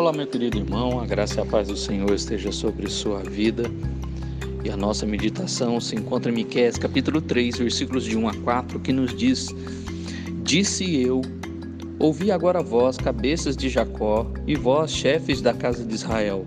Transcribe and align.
Olá, 0.00 0.14
meu 0.14 0.26
querido 0.26 0.56
irmão, 0.56 0.98
a 0.98 1.04
graça 1.04 1.40
e 1.40 1.42
a 1.42 1.44
paz 1.44 1.68
do 1.68 1.76
Senhor 1.76 2.10
esteja 2.14 2.50
sobre 2.50 2.88
sua 2.88 3.18
vida. 3.20 3.64
E 4.64 4.70
a 4.70 4.76
nossa 4.76 5.04
meditação 5.04 5.78
se 5.78 5.94
encontra 5.94 6.32
em 6.32 6.36
Miqueias, 6.36 6.78
capítulo 6.78 7.20
3, 7.20 7.58
versículos 7.58 8.04
de 8.04 8.16
1 8.16 8.28
a 8.28 8.34
4, 8.36 8.80
que 8.80 8.94
nos 8.94 9.14
diz: 9.14 9.48
Disse 10.42 11.02
eu: 11.02 11.20
Ouvi 11.98 12.32
agora 12.32 12.62
vós, 12.62 12.96
cabeças 12.96 13.54
de 13.54 13.68
Jacó, 13.68 14.26
e 14.46 14.56
vós, 14.56 14.90
chefes 14.90 15.42
da 15.42 15.52
casa 15.52 15.84
de 15.84 15.94
Israel. 15.94 16.46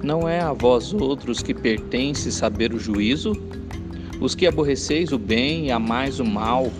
Não 0.00 0.28
é 0.28 0.38
a 0.38 0.52
vós 0.52 0.94
outros 0.94 1.42
que 1.42 1.52
pertence 1.52 2.30
saber 2.30 2.72
o 2.72 2.78
juízo? 2.78 3.32
Os 4.20 4.36
que 4.36 4.46
aborreceis 4.46 5.10
o 5.10 5.18
bem 5.18 5.66
e 5.66 5.72
amais 5.72 6.20
o 6.20 6.24
mal, 6.24 6.70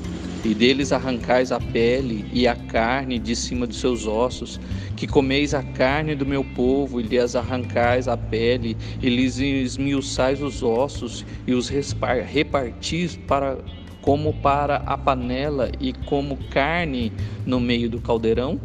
e 0.45 0.55
deles 0.55 0.93
arrancais 0.93 1.51
a 1.51 1.59
pele 1.59 2.29
e 2.33 2.47
a 2.47 2.55
carne 2.55 3.19
de 3.19 3.35
cima 3.35 3.67
dos 3.67 3.81
seus 3.81 4.07
ossos, 4.07 4.61
que 4.95 5.07
comeis 5.07 5.55
a 5.55 5.63
carne 5.63 6.15
do 6.15 6.27
meu 6.27 6.45
povo, 6.45 7.01
e 7.01 7.03
lhes 7.03 7.35
arrancais 7.35 8.07
a 8.09 8.17
pele, 8.17 8.77
e 9.03 9.09
lhes 9.09 9.39
esmiuçais 9.39 10.43
os 10.43 10.63
ossos, 10.63 11.25
e 11.47 11.55
os 11.55 11.69
repartis 11.69 13.17
para 13.17 13.59
como 14.03 14.35
para 14.35 14.77
a 14.85 14.99
panela 14.99 15.73
e 15.81 15.95
como 15.95 16.37
carne 16.51 17.11
no 17.47 17.59
meio 17.59 17.89
do 17.89 17.99
caldeirão? 17.99 18.61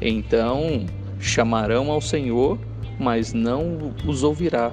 Então 0.00 0.86
chamarão 1.18 1.90
ao 1.90 2.00
Senhor, 2.00 2.60
mas 2.96 3.32
não 3.32 3.92
os 4.06 4.22
ouvirá. 4.22 4.72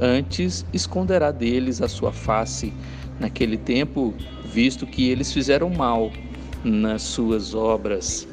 Antes 0.00 0.64
esconderá 0.72 1.30
deles 1.30 1.82
a 1.82 1.88
sua 1.88 2.12
face 2.12 2.72
naquele 3.18 3.56
tempo, 3.56 4.14
visto 4.44 4.86
que 4.86 5.08
eles 5.08 5.32
fizeram 5.32 5.70
mal 5.70 6.10
nas 6.64 7.02
suas 7.02 7.54
obras. 7.54 8.26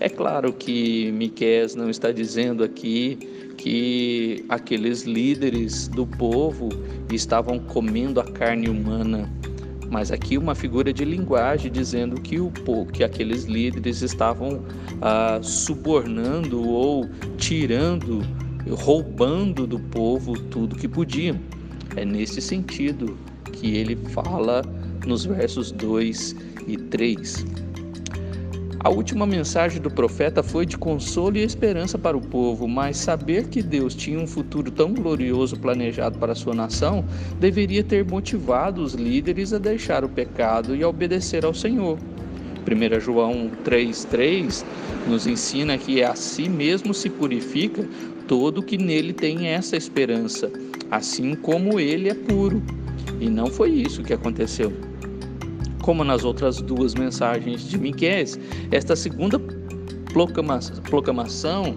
É 0.00 0.08
claro 0.08 0.52
que 0.52 1.10
Miqués 1.12 1.74
não 1.74 1.90
está 1.90 2.12
dizendo 2.12 2.62
aqui 2.62 3.18
que 3.56 4.44
aqueles 4.48 5.02
líderes 5.02 5.88
do 5.88 6.06
povo 6.06 6.68
estavam 7.12 7.58
comendo 7.58 8.20
a 8.20 8.24
carne 8.24 8.68
humana, 8.68 9.28
mas 9.90 10.12
aqui 10.12 10.38
uma 10.38 10.54
figura 10.54 10.92
de 10.92 11.04
linguagem 11.04 11.72
dizendo 11.72 12.20
que 12.20 12.38
o 12.38 12.52
que 12.92 13.02
aqueles 13.02 13.44
líderes 13.44 14.02
estavam 14.02 14.62
ah, 15.02 15.40
subornando 15.42 16.62
ou 16.68 17.08
tirando, 17.36 18.22
roubando 18.70 19.66
do 19.66 19.80
povo 19.80 20.38
tudo 20.38 20.76
que 20.76 20.86
podiam. 20.86 21.40
É 21.96 22.04
nesse 22.04 22.40
sentido 22.40 23.18
que 23.58 23.76
ele 23.76 23.96
fala 24.10 24.62
nos 25.06 25.24
versos 25.24 25.72
2 25.72 26.36
e 26.66 26.76
3. 26.76 27.44
A 28.80 28.90
última 28.90 29.26
mensagem 29.26 29.82
do 29.82 29.90
profeta 29.90 30.40
foi 30.40 30.64
de 30.64 30.78
consolo 30.78 31.36
e 31.36 31.42
esperança 31.42 31.98
para 31.98 32.16
o 32.16 32.20
povo, 32.20 32.68
mas 32.68 32.96
saber 32.96 33.48
que 33.48 33.60
Deus 33.60 33.92
tinha 33.92 34.20
um 34.20 34.26
futuro 34.26 34.70
tão 34.70 34.94
glorioso 34.94 35.58
planejado 35.58 36.16
para 36.18 36.32
a 36.32 36.36
sua 36.36 36.54
nação 36.54 37.04
deveria 37.40 37.82
ter 37.82 38.04
motivado 38.04 38.80
os 38.80 38.94
líderes 38.94 39.52
a 39.52 39.58
deixar 39.58 40.04
o 40.04 40.08
pecado 40.08 40.76
e 40.76 40.82
a 40.84 40.88
obedecer 40.88 41.44
ao 41.44 41.52
Senhor. 41.52 41.98
1 42.66 43.00
João 43.00 43.50
3,3 43.64 44.64
nos 45.08 45.26
ensina 45.26 45.76
que 45.76 46.02
a 46.02 46.14
si 46.14 46.48
mesmo 46.48 46.94
se 46.94 47.10
purifica 47.10 47.84
todo 48.28 48.62
que 48.62 48.78
nele 48.78 49.12
tem 49.12 49.48
essa 49.48 49.76
esperança, 49.76 50.52
assim 50.88 51.34
como 51.34 51.80
ele 51.80 52.10
é 52.10 52.14
puro. 52.14 52.62
E 53.20 53.28
não 53.28 53.46
foi 53.46 53.70
isso 53.70 54.02
que 54.02 54.12
aconteceu. 54.12 54.72
Como 55.82 56.04
nas 56.04 56.24
outras 56.24 56.60
duas 56.60 56.94
mensagens 56.94 57.62
de 57.68 57.78
Miqués, 57.78 58.38
esta 58.70 58.94
segunda 58.94 59.40
proclamação 60.90 61.76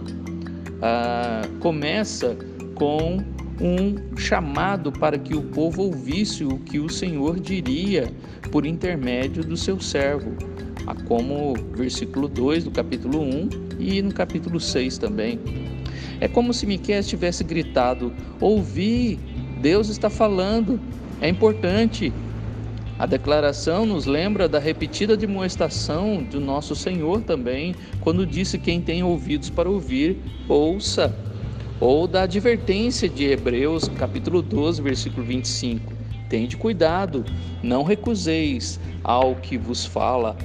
ah, 0.82 1.42
começa 1.60 2.38
com 2.76 3.24
um 3.62 4.18
chamado 4.18 4.92
para 4.92 5.18
que 5.18 5.36
o 5.36 5.44
povo 5.44 5.84
ouvisse 5.84 6.44
o 6.44 6.58
que 6.58 6.80
o 6.80 6.90
Senhor 6.90 7.40
diria 7.40 8.12
por 8.52 8.66
intermédio 8.66 9.44
do 9.44 9.56
seu 9.56 9.80
servo, 9.80 10.36
como 11.08 11.54
versículo 11.76 12.28
2 12.28 12.64
do 12.64 12.72
capítulo 12.72 13.22
1 13.22 13.50
e 13.80 14.02
no 14.02 14.12
capítulo 14.12 14.60
6 14.60 14.98
também. 14.98 15.40
É 16.20 16.28
como 16.28 16.54
se 16.54 16.66
Miqués 16.66 17.08
tivesse 17.08 17.44
gritado: 17.44 18.12
Ouvi, 18.40 19.20
Deus 19.62 19.90
está 19.90 20.10
falando, 20.10 20.80
é 21.22 21.30
importante. 21.30 22.12
A 22.98 23.06
declaração 23.06 23.86
nos 23.86 24.06
lembra 24.06 24.50
da 24.50 24.60
repetida 24.60 25.16
demonstração 25.16 26.22
do 26.24 26.40
nosso 26.40 26.76
Senhor 26.76 27.22
também, 27.22 27.74
quando 28.00 28.26
disse: 28.26 28.58
Quem 28.58 28.82
tem 28.82 29.04
ouvidos 29.04 29.50
para 29.50 29.70
ouvir, 29.70 30.18
ouça. 30.50 31.16
Ou 31.80 32.08
da 32.08 32.24
advertência 32.24 33.10
de 33.10 33.26
Hebreus, 33.26 33.88
capítulo 33.88 34.42
12, 34.42 34.82
versículo 34.82 35.26
25. 35.26 35.94
Tende 36.30 36.56
cuidado, 36.56 37.26
não 37.64 37.84
recuseis 37.84 38.80
ao 39.04 39.36
que 39.36 39.58
vos 39.58 39.84
fala. 39.84 40.38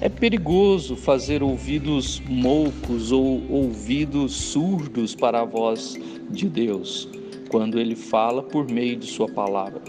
É 0.00 0.08
perigoso 0.08 0.94
fazer 0.94 1.42
ouvidos 1.42 2.22
moucos 2.28 3.10
ou 3.10 3.44
ouvidos 3.50 4.32
surdos 4.32 5.16
para 5.16 5.40
a 5.40 5.44
voz 5.44 5.98
de 6.30 6.48
Deus 6.48 7.08
quando 7.48 7.78
ele 7.78 7.94
fala 7.94 8.42
por 8.42 8.70
meio 8.70 8.96
de 8.96 9.06
sua 9.06 9.28
palavra. 9.28 9.80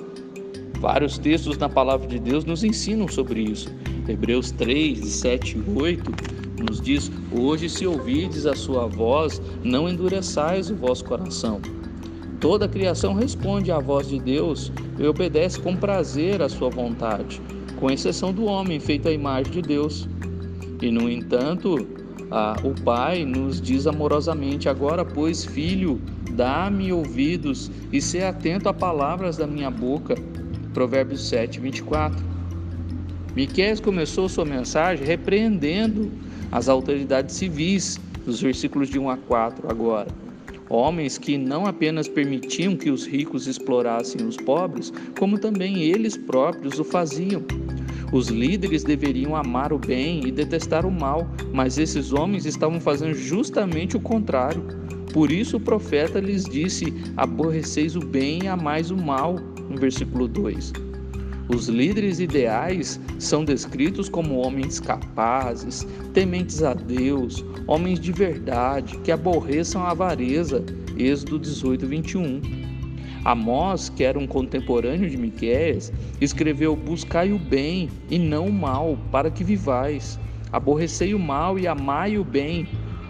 Vários 0.79 1.17
textos 1.17 1.57
na 1.57 1.67
palavra 1.67 2.07
de 2.07 2.19
Deus 2.19 2.45
nos 2.45 2.63
ensinam 2.63 3.07
sobre 3.07 3.41
isso. 3.41 3.69
Hebreus 4.07 4.51
3, 4.51 5.05
7 5.05 5.57
e 5.57 5.79
8 5.81 6.11
nos 6.63 6.81
diz: 6.81 7.11
Hoje, 7.31 7.69
se 7.69 7.85
ouvides 7.85 8.45
a 8.45 8.55
sua 8.55 8.87
voz, 8.87 9.41
não 9.63 9.89
endureçais 9.89 10.69
o 10.69 10.75
vosso 10.75 11.05
coração. 11.05 11.61
Toda 12.39 12.65
a 12.65 12.69
criação 12.69 13.13
responde 13.13 13.71
à 13.71 13.79
voz 13.79 14.07
de 14.07 14.19
Deus 14.19 14.71
e 14.97 15.05
obedece 15.05 15.59
com 15.59 15.75
prazer 15.75 16.41
à 16.41 16.47
sua 16.47 16.69
vontade, 16.69 17.41
com 17.77 17.91
exceção 17.91 18.33
do 18.33 18.45
homem 18.45 18.79
feito 18.79 19.09
à 19.09 19.11
imagem 19.11 19.51
de 19.51 19.61
Deus. 19.61 20.07
E, 20.81 20.89
no 20.89 21.09
entanto, 21.09 21.85
ah, 22.31 22.55
o 22.63 22.79
Pai 22.81 23.25
nos 23.25 23.59
diz 23.59 23.87
amorosamente: 23.87 24.69
Agora, 24.69 25.03
pois, 25.03 25.43
filho, 25.43 25.99
dá-me 26.31 26.93
ouvidos 26.93 27.71
e 27.91 27.99
se 28.01 28.21
atento 28.21 28.69
a 28.69 28.73
palavras 28.73 29.37
da 29.37 29.47
minha 29.47 29.71
boca. 29.71 30.15
Provérbios 30.73 31.27
7, 31.27 31.59
24. 31.59 32.23
Miqueias 33.35 33.79
começou 33.79 34.29
sua 34.29 34.45
mensagem 34.45 35.05
repreendendo 35.05 36.11
as 36.51 36.69
autoridades 36.69 37.35
civis, 37.35 37.99
dos 38.25 38.41
versículos 38.41 38.89
de 38.89 38.99
1 38.99 39.09
a 39.09 39.17
4 39.17 39.69
agora. 39.69 40.07
Homens 40.69 41.17
que 41.17 41.35
não 41.35 41.65
apenas 41.65 42.07
permitiam 42.07 42.75
que 42.75 42.91
os 42.91 43.05
ricos 43.07 43.47
explorassem 43.47 44.23
os 44.27 44.37
pobres, 44.37 44.93
como 45.17 45.39
também 45.39 45.81
eles 45.81 46.15
próprios 46.15 46.79
o 46.79 46.83
faziam. 46.83 47.43
Os 48.11 48.27
líderes 48.27 48.83
deveriam 48.83 49.35
amar 49.35 49.71
o 49.71 49.77
bem 49.77 50.25
e 50.25 50.31
detestar 50.31 50.85
o 50.85 50.91
mal, 50.91 51.29
mas 51.53 51.77
esses 51.77 52.11
homens 52.11 52.45
estavam 52.45 52.79
fazendo 52.79 53.13
justamente 53.13 53.95
o 53.95 54.01
contrário. 54.01 54.63
Por 55.13 55.31
isso 55.31 55.57
o 55.57 55.61
profeta 55.61 56.19
lhes 56.19 56.45
disse: 56.45 56.93
Aborreceis 57.15 57.95
o 57.95 57.99
bem 57.99 58.43
e 58.43 58.47
amais 58.47 58.89
o 58.89 58.97
mal, 58.97 59.35
no 59.69 59.77
versículo 59.77 60.27
2. 60.27 60.73
Os 61.49 61.67
líderes 61.67 62.19
ideais 62.19 62.99
são 63.17 63.43
descritos 63.43 64.07
como 64.07 64.35
homens 64.35 64.79
capazes, 64.79 65.85
tementes 66.13 66.61
a 66.61 66.75
Deus, 66.75 67.43
homens 67.65 67.99
de 67.99 68.11
verdade, 68.11 68.97
que 68.99 69.11
aborreçam 69.11 69.83
a 69.83 69.91
avareza. 69.91 70.63
Êxodo 70.95 71.39
18, 71.39 71.87
21. 71.87 72.41
Amós, 73.23 73.89
que 73.89 74.03
era 74.03 74.17
um 74.17 74.25
contemporâneo 74.25 75.09
de 75.09 75.17
Miqueias, 75.17 75.91
escreveu: 76.21 76.75
Buscai 76.75 77.33
o 77.33 77.37
bem 77.37 77.89
e 78.09 78.17
não 78.17 78.47
o 78.47 78.53
mal, 78.53 78.97
para 79.11 79.29
que 79.29 79.43
vivais. 79.43 80.17
Aborrecei 80.51 81.13
o 81.13 81.19
mal 81.19 81.59
e 81.59 81.67
amai 81.67 82.17
o 82.17 82.23
bem, 82.23 82.67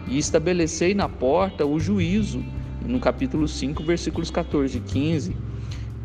e 0.08 0.18
estabelecei 0.18 0.94
na 0.94 1.08
porta 1.08 1.66
o 1.66 1.80
juízo. 1.80 2.44
No 2.86 3.00
capítulo 3.00 3.48
5, 3.48 3.84
versículos 3.84 4.32
14 4.32 4.78
e 4.78 4.82
15. 4.82 5.38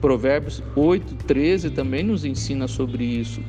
Provérbios 0.01 0.63
8, 0.77 1.15
13 1.25 1.71
também 1.71 2.03
nos 2.03 2.27
ensina 2.27 2.69
sobre 2.69 3.05
isso. 3.05 3.41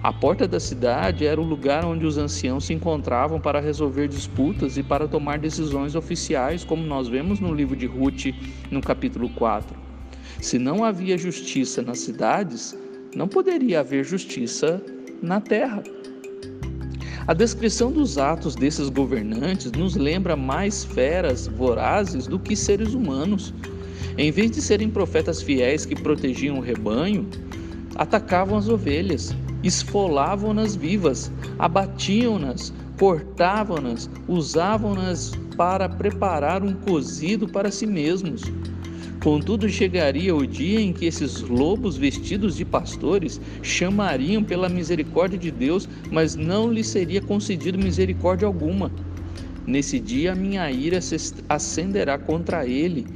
A 0.00 0.12
porta 0.12 0.46
da 0.46 0.60
cidade 0.60 1.26
era 1.26 1.40
o 1.40 1.44
lugar 1.44 1.84
onde 1.84 2.06
os 2.06 2.16
anciãos 2.16 2.64
se 2.66 2.72
encontravam 2.72 3.40
para 3.40 3.58
resolver 3.58 4.06
disputas 4.06 4.78
e 4.78 4.82
para 4.82 5.08
tomar 5.08 5.40
decisões 5.40 5.96
oficiais, 5.96 6.62
como 6.62 6.84
nós 6.84 7.08
vemos 7.08 7.40
no 7.40 7.52
livro 7.52 7.74
de 7.74 7.86
Ruth, 7.86 8.26
no 8.70 8.80
capítulo 8.80 9.28
4. 9.30 9.87
Se 10.40 10.58
não 10.58 10.84
havia 10.84 11.18
justiça 11.18 11.82
nas 11.82 11.98
cidades, 11.98 12.76
não 13.14 13.26
poderia 13.26 13.80
haver 13.80 14.04
justiça 14.04 14.80
na 15.20 15.40
terra. 15.40 15.82
A 17.26 17.34
descrição 17.34 17.92
dos 17.92 18.16
atos 18.16 18.54
desses 18.54 18.88
governantes 18.88 19.72
nos 19.72 19.96
lembra 19.96 20.36
mais 20.36 20.84
feras 20.84 21.46
vorazes 21.46 22.26
do 22.26 22.38
que 22.38 22.56
seres 22.56 22.94
humanos. 22.94 23.52
Em 24.16 24.30
vez 24.30 24.50
de 24.50 24.62
serem 24.62 24.88
profetas 24.88 25.42
fiéis 25.42 25.84
que 25.84 25.94
protegiam 25.94 26.58
o 26.58 26.62
rebanho, 26.62 27.28
atacavam 27.96 28.56
as 28.56 28.68
ovelhas, 28.68 29.34
esfolavam-nas 29.62 30.74
vivas, 30.74 31.30
abatiam-nas, 31.58 32.72
cortavam-nas, 32.98 34.08
usavam-nas 34.26 35.32
para 35.56 35.88
preparar 35.88 36.62
um 36.62 36.72
cozido 36.72 37.48
para 37.48 37.70
si 37.70 37.86
mesmos. 37.86 38.42
Contudo, 39.22 39.68
chegaria 39.68 40.34
o 40.34 40.46
dia 40.46 40.80
em 40.80 40.92
que 40.92 41.04
esses 41.06 41.40
lobos 41.40 41.96
vestidos 41.96 42.56
de 42.56 42.64
pastores 42.64 43.40
chamariam 43.62 44.44
pela 44.44 44.68
misericórdia 44.68 45.36
de 45.36 45.50
Deus, 45.50 45.88
mas 46.10 46.36
não 46.36 46.72
lhes 46.72 46.86
seria 46.86 47.20
concedido 47.20 47.76
misericórdia 47.76 48.46
alguma. 48.46 48.92
Nesse 49.66 49.98
dia 49.98 50.32
a 50.32 50.36
minha 50.36 50.70
ira 50.70 51.00
se 51.00 51.34
acenderá 51.48 52.16
contra 52.16 52.64
ele, 52.64 53.06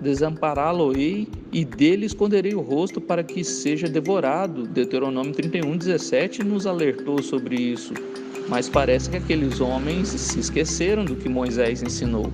desampará-lo-ei 0.00 1.28
e 1.52 1.64
dele 1.64 2.06
esconderei 2.06 2.54
o 2.54 2.60
rosto 2.60 3.00
para 3.00 3.24
que 3.24 3.42
seja 3.42 3.88
devorado. 3.88 4.62
Deuteronômio 4.68 5.32
31, 5.32 5.76
17 5.76 6.44
nos 6.44 6.64
alertou 6.64 7.20
sobre 7.20 7.56
isso. 7.56 7.92
Mas 8.48 8.68
parece 8.68 9.10
que 9.10 9.16
aqueles 9.16 9.60
homens 9.60 10.08
se 10.08 10.38
esqueceram 10.38 11.04
do 11.04 11.16
que 11.16 11.28
Moisés 11.28 11.82
ensinou. 11.82 12.32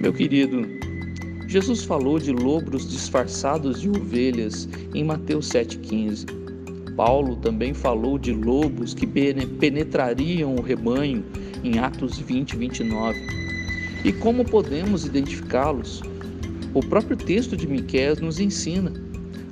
Meu 0.00 0.14
querido, 0.14 0.66
Jesus 1.46 1.84
falou 1.84 2.18
de 2.18 2.32
lobos 2.32 2.88
disfarçados 2.88 3.82
de 3.82 3.90
ovelhas 3.90 4.66
em 4.94 5.04
Mateus 5.04 5.50
7,15. 5.50 6.94
Paulo 6.96 7.36
também 7.36 7.74
falou 7.74 8.18
de 8.18 8.32
lobos 8.32 8.94
que 8.94 9.06
penetrariam 9.06 10.54
o 10.54 10.62
rebanho 10.62 11.22
em 11.62 11.78
Atos 11.78 12.18
20, 12.18 12.56
29. 12.56 13.20
E 14.02 14.10
como 14.10 14.42
podemos 14.42 15.04
identificá-los? 15.04 16.00
O 16.72 16.80
próprio 16.80 17.18
texto 17.18 17.54
de 17.54 17.68
Miqueias 17.68 18.20
nos 18.20 18.40
ensina. 18.40 18.94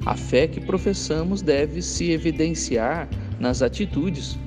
A 0.06 0.16
fé 0.16 0.46
que 0.46 0.62
professamos 0.62 1.42
deve 1.42 1.82
se 1.82 2.10
evidenciar 2.10 3.06
nas 3.38 3.60
atitudes, 3.60 4.38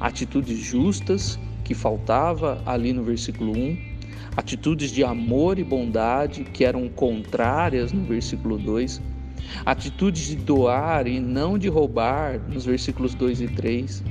atitudes 0.00 0.56
justas, 0.56 1.38
que 1.64 1.74
faltava 1.74 2.62
ali 2.64 2.94
no 2.94 3.04
versículo 3.04 3.52
1, 3.52 3.93
atitudes 4.36 4.90
de 4.90 5.04
amor 5.04 5.58
e 5.58 5.64
bondade, 5.64 6.44
que 6.44 6.64
eram 6.64 6.88
contrárias 6.88 7.92
no 7.92 8.04
versículo 8.04 8.58
2, 8.58 9.00
atitudes 9.64 10.26
de 10.26 10.36
doar 10.36 11.06
e 11.06 11.20
não 11.20 11.58
de 11.58 11.68
roubar, 11.68 12.40
nos 12.48 12.64
versículos 12.64 13.14
2 13.14 13.42
e 13.42 13.48
3. 13.48 14.02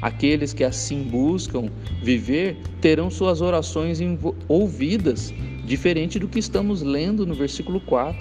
Aqueles 0.00 0.52
que 0.52 0.64
assim 0.64 1.04
buscam 1.04 1.70
viver 2.02 2.56
terão 2.80 3.08
suas 3.08 3.40
orações 3.40 4.00
ouvidas, 4.48 5.32
diferente 5.64 6.18
do 6.18 6.26
que 6.26 6.38
estamos 6.38 6.82
lendo 6.82 7.24
no 7.24 7.34
versículo 7.34 7.80
4. 7.80 8.18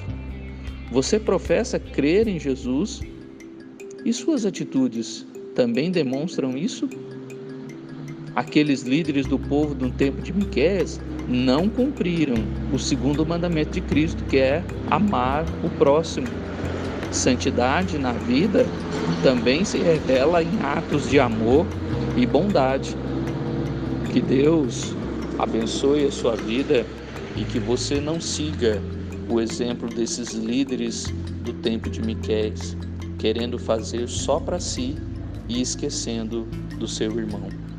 Você 0.91 1.19
professa 1.19 1.79
crer 1.79 2.27
em 2.27 2.39
Jesus 2.39 3.01
e 4.05 4.13
suas 4.13 4.45
atitudes 4.45 5.25
também 5.55 5.89
demonstram 5.91 6.55
isso? 6.57 6.87
Aqueles 8.35 8.83
líderes 8.83 9.25
do 9.25 9.37
povo 9.37 9.75
no 9.75 9.91
tempo 9.91 10.21
de 10.21 10.31
Miqueias 10.31 10.99
não 11.27 11.67
cumpriram 11.67 12.35
o 12.71 12.79
segundo 12.79 13.25
mandamento 13.25 13.71
de 13.71 13.81
Cristo, 13.81 14.23
que 14.23 14.37
é 14.37 14.63
amar 14.89 15.45
o 15.63 15.69
próximo. 15.69 16.27
Santidade 17.11 17.97
na 17.97 18.13
vida 18.13 18.65
também 19.21 19.65
se 19.65 19.79
revela 19.79 20.41
em 20.41 20.57
atos 20.63 21.09
de 21.09 21.19
amor 21.19 21.65
e 22.15 22.25
bondade. 22.25 22.95
Que 24.13 24.21
Deus 24.21 24.95
abençoe 25.37 26.05
a 26.05 26.11
sua 26.11 26.37
vida 26.37 26.85
e 27.35 27.43
que 27.43 27.59
você 27.59 27.99
não 27.99 28.21
siga 28.21 28.81
o 29.29 29.41
exemplo 29.41 29.89
desses 29.89 30.31
líderes 30.31 31.13
do 31.43 31.51
tempo 31.53 31.89
de 31.89 32.01
Miqueias, 32.01 32.77
querendo 33.19 33.59
fazer 33.59 34.07
só 34.07 34.39
para 34.39 34.59
si 34.59 34.95
e 35.49 35.61
esquecendo 35.61 36.47
do 36.77 36.87
seu 36.87 37.17
irmão. 37.19 37.70